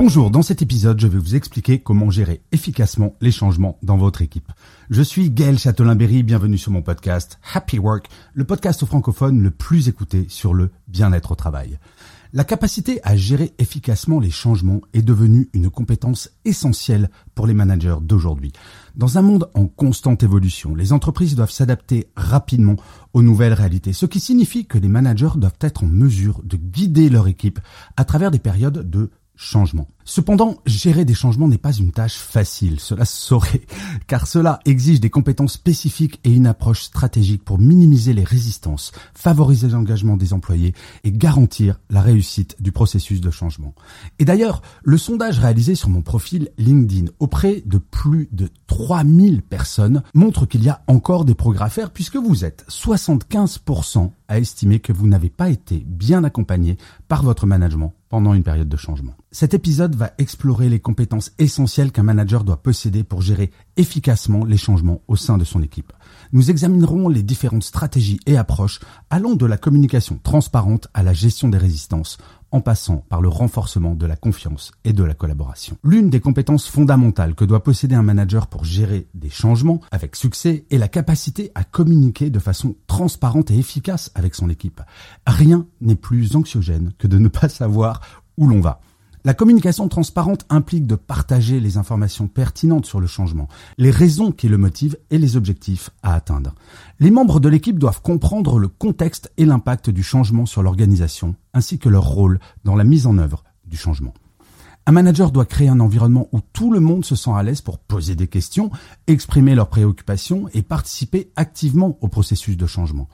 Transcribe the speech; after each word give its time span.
Bonjour, 0.00 0.30
dans 0.30 0.42
cet 0.42 0.62
épisode, 0.62 1.00
je 1.00 1.08
vais 1.08 1.18
vous 1.18 1.34
expliquer 1.34 1.80
comment 1.80 2.08
gérer 2.08 2.40
efficacement 2.52 3.16
les 3.20 3.32
changements 3.32 3.80
dans 3.82 3.96
votre 3.96 4.22
équipe. 4.22 4.52
Je 4.90 5.02
suis 5.02 5.28
Gaël 5.28 5.58
Châtelain-Berry, 5.58 6.22
bienvenue 6.22 6.56
sur 6.56 6.70
mon 6.70 6.82
podcast 6.82 7.40
Happy 7.52 7.80
Work, 7.80 8.06
le 8.32 8.44
podcast 8.44 8.86
francophone 8.86 9.40
le 9.40 9.50
plus 9.50 9.88
écouté 9.88 10.26
sur 10.28 10.54
le 10.54 10.70
bien-être 10.86 11.32
au 11.32 11.34
travail. 11.34 11.80
La 12.32 12.44
capacité 12.44 13.00
à 13.02 13.16
gérer 13.16 13.54
efficacement 13.58 14.20
les 14.20 14.30
changements 14.30 14.82
est 14.92 15.02
devenue 15.02 15.48
une 15.52 15.68
compétence 15.68 16.30
essentielle 16.44 17.10
pour 17.34 17.48
les 17.48 17.54
managers 17.54 17.96
d'aujourd'hui. 18.00 18.52
Dans 18.94 19.18
un 19.18 19.22
monde 19.22 19.50
en 19.54 19.66
constante 19.66 20.22
évolution, 20.22 20.76
les 20.76 20.92
entreprises 20.92 21.34
doivent 21.34 21.50
s'adapter 21.50 22.08
rapidement 22.14 22.76
aux 23.14 23.22
nouvelles 23.22 23.54
réalités, 23.54 23.92
ce 23.92 24.06
qui 24.06 24.20
signifie 24.20 24.66
que 24.66 24.78
les 24.78 24.88
managers 24.88 25.36
doivent 25.36 25.58
être 25.60 25.82
en 25.82 25.88
mesure 25.88 26.40
de 26.44 26.56
guider 26.56 27.08
leur 27.08 27.26
équipe 27.26 27.58
à 27.96 28.04
travers 28.04 28.30
des 28.30 28.38
périodes 28.38 28.88
de 28.88 29.10
changement. 29.38 29.88
Cependant, 30.10 30.56
gérer 30.64 31.04
des 31.04 31.12
changements 31.12 31.48
n'est 31.48 31.58
pas 31.58 31.74
une 31.74 31.92
tâche 31.92 32.16
facile, 32.16 32.80
cela 32.80 33.04
se 33.04 33.14
saurait, 33.14 33.60
car 34.06 34.26
cela 34.26 34.58
exige 34.64 35.00
des 35.00 35.10
compétences 35.10 35.52
spécifiques 35.52 36.18
et 36.24 36.32
une 36.32 36.46
approche 36.46 36.84
stratégique 36.84 37.44
pour 37.44 37.58
minimiser 37.58 38.14
les 38.14 38.24
résistances, 38.24 38.92
favoriser 39.12 39.68
l'engagement 39.68 40.16
des 40.16 40.32
employés 40.32 40.72
et 41.04 41.12
garantir 41.12 41.78
la 41.90 42.00
réussite 42.00 42.56
du 42.58 42.72
processus 42.72 43.20
de 43.20 43.30
changement. 43.30 43.74
Et 44.18 44.24
d'ailleurs, 44.24 44.62
le 44.82 44.96
sondage 44.96 45.40
réalisé 45.40 45.74
sur 45.74 45.90
mon 45.90 46.00
profil 46.00 46.48
LinkedIn 46.56 47.12
auprès 47.18 47.62
de 47.66 47.76
plus 47.76 48.30
de 48.32 48.48
3000 48.66 49.42
personnes 49.42 50.02
montre 50.14 50.46
qu'il 50.46 50.64
y 50.64 50.70
a 50.70 50.80
encore 50.86 51.26
des 51.26 51.34
progrès 51.34 51.66
à 51.66 51.68
faire 51.68 51.90
puisque 51.90 52.16
vous 52.16 52.46
êtes 52.46 52.64
75% 52.70 54.10
à 54.28 54.38
estimer 54.38 54.80
que 54.80 54.94
vous 54.94 55.06
n'avez 55.06 55.30
pas 55.30 55.50
été 55.50 55.84
bien 55.86 56.24
accompagné 56.24 56.78
par 57.08 57.22
votre 57.22 57.46
management 57.46 57.92
pendant 58.08 58.34
une 58.34 58.42
période 58.42 58.68
de 58.68 58.76
changement. 58.76 59.14
Cet 59.30 59.54
épisode 59.54 59.94
va 59.98 60.12
explorer 60.16 60.70
les 60.70 60.80
compétences 60.80 61.32
essentielles 61.38 61.92
qu'un 61.92 62.04
manager 62.04 62.44
doit 62.44 62.62
posséder 62.62 63.04
pour 63.04 63.20
gérer 63.20 63.50
efficacement 63.76 64.44
les 64.44 64.56
changements 64.56 65.02
au 65.08 65.16
sein 65.16 65.36
de 65.36 65.44
son 65.44 65.62
équipe. 65.62 65.92
Nous 66.32 66.50
examinerons 66.50 67.08
les 67.08 67.22
différentes 67.22 67.64
stratégies 67.64 68.20
et 68.24 68.36
approches 68.36 68.80
allant 69.10 69.34
de 69.34 69.44
la 69.44 69.58
communication 69.58 70.18
transparente 70.22 70.88
à 70.94 71.02
la 71.02 71.12
gestion 71.12 71.48
des 71.48 71.58
résistances 71.58 72.16
en 72.50 72.60
passant 72.60 73.04
par 73.08 73.20
le 73.20 73.28
renforcement 73.28 73.94
de 73.94 74.06
la 74.06 74.16
confiance 74.16 74.72
et 74.84 74.92
de 74.92 75.04
la 75.04 75.14
collaboration. 75.14 75.76
L'une 75.82 76.10
des 76.10 76.20
compétences 76.20 76.68
fondamentales 76.68 77.34
que 77.34 77.44
doit 77.44 77.62
posséder 77.62 77.94
un 77.94 78.02
manager 78.02 78.46
pour 78.46 78.64
gérer 78.64 79.08
des 79.14 79.30
changements 79.30 79.80
avec 79.90 80.16
succès 80.16 80.64
est 80.70 80.78
la 80.78 80.88
capacité 80.88 81.50
à 81.54 81.64
communiquer 81.64 82.30
de 82.30 82.38
façon 82.38 82.76
transparente 82.86 83.50
et 83.50 83.58
efficace 83.58 84.10
avec 84.14 84.34
son 84.34 84.48
équipe. 84.48 84.80
Rien 85.26 85.66
n'est 85.80 85.96
plus 85.96 86.36
anxiogène 86.36 86.92
que 86.98 87.06
de 87.06 87.18
ne 87.18 87.28
pas 87.28 87.48
savoir 87.48 88.00
où 88.36 88.46
l'on 88.46 88.60
va. 88.60 88.80
La 89.28 89.34
communication 89.34 89.88
transparente 89.88 90.46
implique 90.48 90.86
de 90.86 90.94
partager 90.94 91.60
les 91.60 91.76
informations 91.76 92.28
pertinentes 92.28 92.86
sur 92.86 92.98
le 92.98 93.06
changement, 93.06 93.46
les 93.76 93.90
raisons 93.90 94.32
qui 94.32 94.48
le 94.48 94.56
motivent 94.56 94.96
et 95.10 95.18
les 95.18 95.36
objectifs 95.36 95.90
à 96.02 96.14
atteindre. 96.14 96.54
Les 96.98 97.10
membres 97.10 97.38
de 97.38 97.50
l'équipe 97.50 97.78
doivent 97.78 98.00
comprendre 98.00 98.58
le 98.58 98.68
contexte 98.68 99.30
et 99.36 99.44
l'impact 99.44 99.90
du 99.90 100.02
changement 100.02 100.46
sur 100.46 100.62
l'organisation, 100.62 101.34
ainsi 101.52 101.78
que 101.78 101.90
leur 101.90 102.04
rôle 102.04 102.40
dans 102.64 102.74
la 102.74 102.84
mise 102.84 103.06
en 103.06 103.18
œuvre 103.18 103.44
du 103.66 103.76
changement. 103.76 104.14
Un 104.86 104.92
manager 104.92 105.30
doit 105.30 105.44
créer 105.44 105.68
un 105.68 105.80
environnement 105.80 106.30
où 106.32 106.40
tout 106.40 106.72
le 106.72 106.80
monde 106.80 107.04
se 107.04 107.14
sent 107.14 107.32
à 107.36 107.42
l'aise 107.42 107.60
pour 107.60 107.80
poser 107.80 108.14
des 108.14 108.28
questions, 108.28 108.70
exprimer 109.08 109.54
leurs 109.54 109.68
préoccupations 109.68 110.48
et 110.54 110.62
participer 110.62 111.32
activement 111.36 111.98
au 112.00 112.08
processus 112.08 112.56
de 112.56 112.66
changement. 112.66 113.10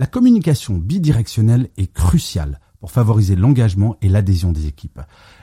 La 0.00 0.06
communication 0.06 0.76
bidirectionnelle 0.76 1.68
est 1.76 1.92
cruciale 1.92 2.58
pour 2.82 2.90
favoriser 2.90 3.36
l'engagement 3.36 3.96
et 4.02 4.08
l'adhésion 4.08 4.50
des 4.50 4.66
équipes. 4.66 5.00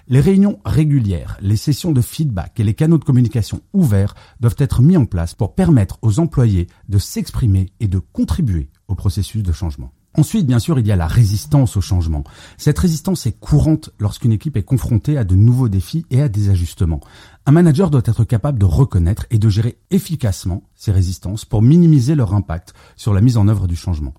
Les 0.10 0.20
réunions 0.20 0.60
régulières, 0.66 1.38
les 1.40 1.56
sessions 1.56 1.94
de 1.94 2.02
feedback 2.02 2.60
et 2.60 2.66
les 2.66 2.74
canaux 2.74 2.98
de 2.98 3.06
communication 3.06 3.62
ouverts 3.72 4.14
doivent 4.42 4.58
être 4.58 4.82
mis 4.82 4.98
en 4.98 5.06
place 5.06 5.36
pour 5.36 5.56
permettre 5.56 6.00
aux 6.02 6.20
employés 6.20 6.68
de 6.90 6.98
s'exprimer 6.98 7.72
et 7.80 7.88
de 7.88 8.00
contribuer 8.00 8.70
au 8.90 8.96
processus 8.96 9.42
de 9.42 9.54
changement. 9.54 9.94
Ensuite, 10.16 10.48
bien 10.48 10.60
sûr, 10.60 10.80
il 10.80 10.88
y 10.88 10.92
a 10.92 10.98
la 10.98 11.08
résistance 11.08 11.78
au 11.78 11.82
changement. 11.82 12.26
Cette 12.58 12.78
résistance 12.78 13.26
est 13.26 13.40
courante 13.40 13.92
lorsqu'une 14.00 14.34
équipe 14.34 14.58
est 14.58 14.64
confrontée 14.64 15.18
à 15.18 15.24
de 15.24 15.36
nouveaux 15.36 15.70
défis 15.70 16.06
et 16.10 16.22
à 16.22 16.28
des 16.28 16.50
ajustements. 16.50 17.00
Un 17.46 17.54
manager 17.54 17.90
doit 17.90 18.02
être 18.04 18.26
capable 18.26 18.60
de 18.60 18.66
reconnaître 18.66 19.28
et 19.30 19.40
de 19.40 19.48
gérer 19.48 19.78
efficacement 19.92 20.64
ces 20.76 20.92
résistances 20.92 21.46
pour 21.46 21.62
minimiser 21.62 22.16
leur 22.16 22.34
impact 22.34 22.74
sur 22.98 23.14
la 23.14 23.22
mise 23.22 23.38
en 23.38 23.48
œuvre 23.48 23.66
du 23.66 23.78
changement. 23.78 24.14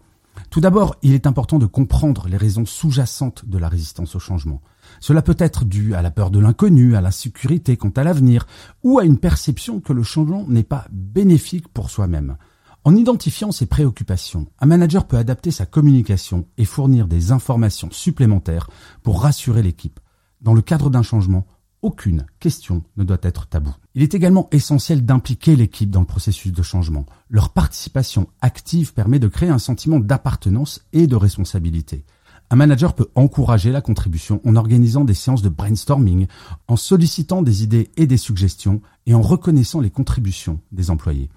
Tout 0.50 0.60
d'abord, 0.60 0.96
il 1.02 1.14
est 1.14 1.28
important 1.28 1.60
de 1.60 1.66
comprendre 1.66 2.26
les 2.26 2.36
raisons 2.36 2.66
sous-jacentes 2.66 3.44
de 3.48 3.56
la 3.56 3.68
résistance 3.68 4.16
au 4.16 4.18
changement. 4.18 4.60
Cela 4.98 5.22
peut 5.22 5.36
être 5.38 5.64
dû 5.64 5.94
à 5.94 6.02
la 6.02 6.10
peur 6.10 6.32
de 6.32 6.40
l'inconnu, 6.40 6.96
à 6.96 7.00
l'insécurité 7.00 7.76
quant 7.76 7.90
à 7.90 8.02
l'avenir, 8.02 8.48
ou 8.82 8.98
à 8.98 9.04
une 9.04 9.18
perception 9.18 9.80
que 9.80 9.92
le 9.92 10.02
changement 10.02 10.44
n'est 10.48 10.64
pas 10.64 10.86
bénéfique 10.90 11.68
pour 11.68 11.88
soi-même. 11.88 12.36
En 12.82 12.96
identifiant 12.96 13.52
ces 13.52 13.66
préoccupations, 13.66 14.48
un 14.58 14.66
manager 14.66 15.06
peut 15.06 15.18
adapter 15.18 15.52
sa 15.52 15.66
communication 15.66 16.48
et 16.58 16.64
fournir 16.64 17.06
des 17.06 17.30
informations 17.30 17.90
supplémentaires 17.92 18.68
pour 19.04 19.22
rassurer 19.22 19.62
l'équipe. 19.62 20.00
Dans 20.40 20.54
le 20.54 20.62
cadre 20.62 20.90
d'un 20.90 21.02
changement, 21.02 21.46
aucune 21.82 22.26
question 22.38 22.82
ne 22.96 23.04
doit 23.04 23.18
être 23.22 23.46
taboue. 23.46 23.74
Il 23.94 24.02
est 24.02 24.14
également 24.14 24.48
essentiel 24.52 25.04
d'impliquer 25.04 25.56
l'équipe 25.56 25.90
dans 25.90 26.00
le 26.00 26.06
processus 26.06 26.52
de 26.52 26.62
changement. 26.62 27.06
Leur 27.28 27.50
participation 27.50 28.28
active 28.40 28.92
permet 28.92 29.18
de 29.18 29.28
créer 29.28 29.48
un 29.48 29.58
sentiment 29.58 30.00
d'appartenance 30.00 30.84
et 30.92 31.06
de 31.06 31.16
responsabilité. 31.16 32.04
Un 32.50 32.56
manager 32.56 32.94
peut 32.94 33.08
encourager 33.14 33.70
la 33.70 33.80
contribution 33.80 34.40
en 34.44 34.56
organisant 34.56 35.04
des 35.04 35.14
séances 35.14 35.42
de 35.42 35.48
brainstorming, 35.48 36.26
en 36.66 36.76
sollicitant 36.76 37.42
des 37.42 37.62
idées 37.62 37.90
et 37.96 38.06
des 38.06 38.16
suggestions 38.16 38.82
et 39.06 39.14
en 39.14 39.22
reconnaissant 39.22 39.80
les 39.80 39.90
contributions 39.90 40.60
des 40.72 40.90
employés. 40.90 41.30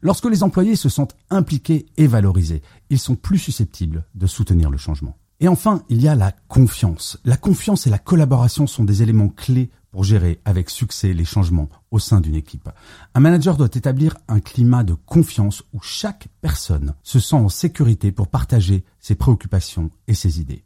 Lorsque 0.00 0.30
les 0.30 0.42
employés 0.42 0.76
se 0.76 0.88
sentent 0.88 1.16
impliqués 1.28 1.86
et 1.96 2.06
valorisés, 2.06 2.62
ils 2.88 3.00
sont 3.00 3.16
plus 3.16 3.38
susceptibles 3.38 4.06
de 4.14 4.26
soutenir 4.26 4.70
le 4.70 4.78
changement. 4.78 5.16
Et 5.40 5.48
enfin, 5.48 5.82
il 5.88 6.00
y 6.00 6.08
a 6.08 6.14
la 6.14 6.32
confiance. 6.48 7.18
La 7.24 7.36
confiance 7.36 7.86
et 7.86 7.90
la 7.90 7.98
collaboration 7.98 8.66
sont 8.66 8.84
des 8.84 9.02
éléments 9.02 9.28
clés 9.28 9.70
pour 9.90 10.04
gérer 10.04 10.40
avec 10.44 10.70
succès 10.70 11.12
les 11.12 11.24
changements 11.24 11.68
au 11.90 11.98
sein 11.98 12.20
d'une 12.20 12.34
équipe. 12.34 12.68
Un 13.14 13.20
manager 13.20 13.56
doit 13.56 13.68
établir 13.74 14.16
un 14.28 14.40
climat 14.40 14.84
de 14.84 14.94
confiance 14.94 15.62
où 15.72 15.80
chaque 15.80 16.28
personne 16.40 16.94
se 17.02 17.18
sent 17.18 17.36
en 17.36 17.48
sécurité 17.48 18.12
pour 18.12 18.28
partager 18.28 18.84
ses 19.00 19.14
préoccupations 19.14 19.90
et 20.06 20.14
ses 20.14 20.40
idées. 20.40 20.64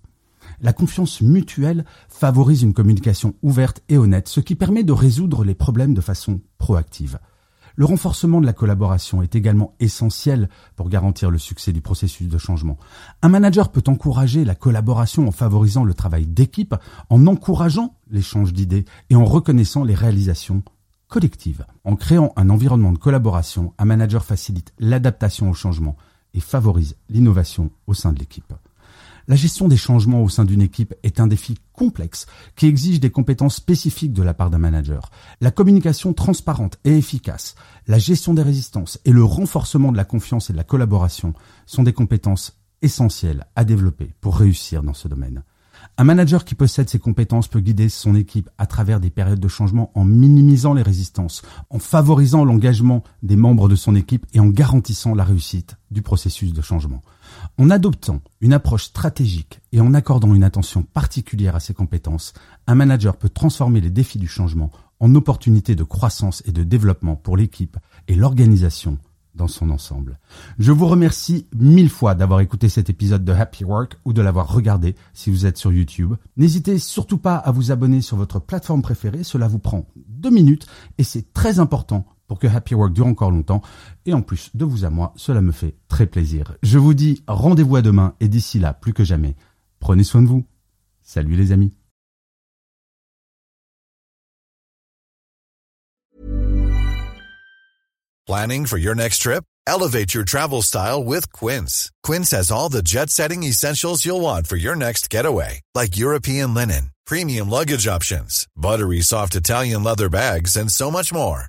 La 0.60 0.72
confiance 0.72 1.20
mutuelle 1.20 1.84
favorise 2.08 2.62
une 2.62 2.74
communication 2.74 3.34
ouverte 3.42 3.82
et 3.88 3.98
honnête, 3.98 4.28
ce 4.28 4.40
qui 4.40 4.54
permet 4.54 4.84
de 4.84 4.92
résoudre 4.92 5.44
les 5.44 5.54
problèmes 5.54 5.94
de 5.94 6.00
façon 6.00 6.40
proactive. 6.58 7.18
Le 7.76 7.84
renforcement 7.84 8.40
de 8.40 8.46
la 8.46 8.52
collaboration 8.52 9.22
est 9.22 9.34
également 9.34 9.74
essentiel 9.80 10.48
pour 10.76 10.88
garantir 10.88 11.30
le 11.30 11.38
succès 11.38 11.72
du 11.72 11.80
processus 11.80 12.28
de 12.28 12.38
changement. 12.38 12.78
Un 13.22 13.28
manager 13.28 13.72
peut 13.72 13.82
encourager 13.88 14.44
la 14.44 14.54
collaboration 14.54 15.26
en 15.26 15.32
favorisant 15.32 15.84
le 15.84 15.94
travail 15.94 16.26
d'équipe, 16.26 16.74
en 17.10 17.26
encourageant 17.26 17.94
l'échange 18.10 18.52
d'idées 18.52 18.84
et 19.10 19.16
en 19.16 19.24
reconnaissant 19.24 19.82
les 19.82 19.94
réalisations 19.94 20.62
collectives. 21.08 21.66
En 21.84 21.96
créant 21.96 22.32
un 22.36 22.48
environnement 22.48 22.92
de 22.92 22.98
collaboration, 22.98 23.74
un 23.78 23.84
manager 23.84 24.24
facilite 24.24 24.72
l'adaptation 24.78 25.50
au 25.50 25.54
changement 25.54 25.96
et 26.32 26.40
favorise 26.40 26.96
l'innovation 27.08 27.70
au 27.86 27.94
sein 27.94 28.12
de 28.12 28.18
l'équipe. 28.18 28.52
La 29.26 29.36
gestion 29.36 29.68
des 29.68 29.76
changements 29.76 30.22
au 30.22 30.28
sein 30.28 30.44
d'une 30.44 30.60
équipe 30.60 30.94
est 31.02 31.18
un 31.18 31.26
défi 31.26 31.56
complexe 31.72 32.26
qui 32.56 32.66
exige 32.66 33.00
des 33.00 33.10
compétences 33.10 33.56
spécifiques 33.56 34.12
de 34.12 34.22
la 34.22 34.34
part 34.34 34.50
d'un 34.50 34.58
manager. 34.58 35.10
La 35.40 35.50
communication 35.50 36.12
transparente 36.12 36.78
et 36.84 36.96
efficace, 36.96 37.54
la 37.86 37.98
gestion 37.98 38.34
des 38.34 38.42
résistances 38.42 38.98
et 39.06 39.12
le 39.12 39.24
renforcement 39.24 39.92
de 39.92 39.96
la 39.96 40.04
confiance 40.04 40.50
et 40.50 40.52
de 40.52 40.58
la 40.58 40.64
collaboration 40.64 41.32
sont 41.64 41.82
des 41.82 41.94
compétences 41.94 42.60
essentielles 42.82 43.46
à 43.56 43.64
développer 43.64 44.14
pour 44.20 44.36
réussir 44.36 44.82
dans 44.82 44.94
ce 44.94 45.08
domaine. 45.08 45.42
Un 45.96 46.04
manager 46.04 46.44
qui 46.44 46.54
possède 46.54 46.90
ces 46.90 46.98
compétences 46.98 47.48
peut 47.48 47.60
guider 47.60 47.88
son 47.88 48.14
équipe 48.14 48.50
à 48.58 48.66
travers 48.66 49.00
des 49.00 49.10
périodes 49.10 49.40
de 49.40 49.48
changement 49.48 49.90
en 49.94 50.04
minimisant 50.04 50.74
les 50.74 50.82
résistances, 50.82 51.42
en 51.70 51.78
favorisant 51.78 52.44
l'engagement 52.44 53.04
des 53.22 53.36
membres 53.36 53.68
de 53.68 53.76
son 53.76 53.94
équipe 53.94 54.26
et 54.34 54.40
en 54.40 54.48
garantissant 54.48 55.14
la 55.14 55.24
réussite 55.24 55.76
du 55.90 56.02
processus 56.02 56.52
de 56.52 56.62
changement. 56.62 57.02
En 57.56 57.70
adoptant 57.70 58.20
une 58.40 58.52
approche 58.52 58.86
stratégique 58.86 59.60
et 59.70 59.80
en 59.80 59.94
accordant 59.94 60.34
une 60.34 60.42
attention 60.42 60.82
particulière 60.82 61.54
à 61.54 61.60
ses 61.60 61.72
compétences, 61.72 62.32
un 62.66 62.74
manager 62.74 63.16
peut 63.16 63.28
transformer 63.28 63.80
les 63.80 63.90
défis 63.90 64.18
du 64.18 64.26
changement 64.26 64.72
en 64.98 65.14
opportunités 65.14 65.76
de 65.76 65.84
croissance 65.84 66.42
et 66.46 66.52
de 66.52 66.64
développement 66.64 67.14
pour 67.14 67.36
l'équipe 67.36 67.76
et 68.08 68.16
l'organisation 68.16 68.98
dans 69.36 69.46
son 69.46 69.70
ensemble. 69.70 70.18
Je 70.58 70.72
vous 70.72 70.86
remercie 70.86 71.46
mille 71.54 71.90
fois 71.90 72.16
d'avoir 72.16 72.40
écouté 72.40 72.68
cet 72.68 72.90
épisode 72.90 73.24
de 73.24 73.32
Happy 73.32 73.64
Work 73.64 73.98
ou 74.04 74.12
de 74.12 74.22
l'avoir 74.22 74.52
regardé 74.52 74.96
si 75.12 75.30
vous 75.30 75.46
êtes 75.46 75.58
sur 75.58 75.72
YouTube. 75.72 76.14
N'hésitez 76.36 76.78
surtout 76.78 77.18
pas 77.18 77.36
à 77.36 77.52
vous 77.52 77.70
abonner 77.70 78.00
sur 78.00 78.16
votre 78.16 78.40
plateforme 78.40 78.82
préférée, 78.82 79.22
cela 79.22 79.46
vous 79.46 79.58
prend 79.60 79.86
deux 80.08 80.30
minutes 80.30 80.66
et 80.98 81.04
c'est 81.04 81.32
très 81.32 81.60
important 81.60 82.04
pour 82.26 82.38
que 82.38 82.46
Happy 82.46 82.74
Work 82.74 82.92
dure 82.92 83.06
encore 83.06 83.30
longtemps. 83.30 83.62
Et 84.06 84.12
en 84.12 84.22
plus 84.22 84.50
de 84.54 84.64
vous 84.64 84.84
à 84.84 84.90
moi, 84.90 85.12
cela 85.16 85.40
me 85.40 85.52
fait 85.52 85.74
très 85.88 86.06
plaisir. 86.06 86.56
Je 86.62 86.78
vous 86.78 86.94
dis 86.94 87.22
rendez-vous 87.26 87.76
à 87.76 87.82
demain 87.82 88.14
et 88.20 88.28
d'ici 88.28 88.58
là, 88.58 88.74
plus 88.74 88.92
que 88.92 89.04
jamais, 89.04 89.36
prenez 89.80 90.04
soin 90.04 90.22
de 90.22 90.28
vous. 90.28 90.44
Salut 91.02 91.36
les 91.36 91.52
amis. 91.52 91.76
Planning 98.26 98.64
for 98.64 98.78
your 98.78 98.94
next 98.94 99.18
trip? 99.18 99.44
Elevate 99.66 100.14
your 100.14 100.24
travel 100.24 100.62
style 100.62 101.04
with 101.04 101.30
Quince. 101.32 101.90
Quince 102.02 102.30
has 102.30 102.50
all 102.50 102.70
the 102.70 102.82
jet-setting 102.82 103.42
essentials 103.42 104.04
you'll 104.04 104.22
want 104.22 104.46
for 104.46 104.56
your 104.56 104.74
next 104.74 105.10
getaway, 105.10 105.60
like 105.74 105.98
European 105.98 106.54
linen, 106.54 106.90
premium 107.06 107.50
luggage 107.50 107.86
options, 107.86 108.46
buttery 108.56 109.02
soft 109.02 109.34
Italian 109.34 109.82
leather 109.82 110.08
bags, 110.08 110.56
and 110.56 110.70
so 110.70 110.90
much 110.90 111.12
more. 111.12 111.48